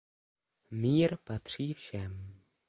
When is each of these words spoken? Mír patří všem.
Mír 0.71 1.17
patří 1.23 1.73
všem. 1.73 2.41